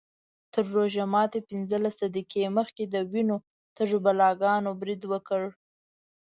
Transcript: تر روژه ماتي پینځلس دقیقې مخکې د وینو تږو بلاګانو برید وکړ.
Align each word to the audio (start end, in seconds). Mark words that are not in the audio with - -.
تر 0.53 0.63
روژه 0.75 1.03
ماتي 1.13 1.39
پینځلس 1.49 1.95
دقیقې 2.01 2.55
مخکې 2.57 2.83
د 2.87 2.95
وینو 3.11 3.37
تږو 3.75 3.97
بلاګانو 4.05 4.71
برید 4.81 5.01
وکړ. 5.11 5.43